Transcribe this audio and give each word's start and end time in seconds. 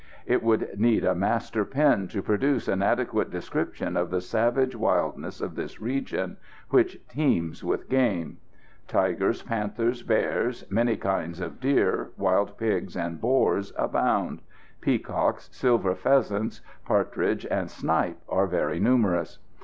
It 0.25 0.41
would 0.41 0.79
need 0.79 1.05
a 1.05 1.13
master 1.13 1.63
pen 1.63 2.07
to 2.07 2.23
produce 2.23 2.67
an 2.67 2.81
adequate 2.81 3.29
description 3.29 3.95
of 3.95 4.09
the 4.09 4.19
savage 4.19 4.75
wildness 4.75 5.39
of 5.41 5.53
this 5.53 5.79
region, 5.79 6.37
which 6.71 6.99
teems 7.07 7.63
with 7.63 7.87
game. 7.87 8.39
Tigers, 8.87 9.43
panthers, 9.43 10.01
bears, 10.01 10.63
many 10.71 10.97
kinds 10.97 11.39
of 11.39 11.59
deer, 11.59 12.09
wild 12.17 12.57
pigs 12.57 12.97
and 12.97 13.21
boars 13.21 13.73
abound; 13.77 14.41
peacocks, 14.81 15.49
silver 15.53 15.93
pheasants, 15.93 16.61
partridges 16.83 17.45
and 17.51 17.69
snipe 17.69 18.17
are 18.27 18.47
very 18.47 18.79
numerous. 18.79 19.37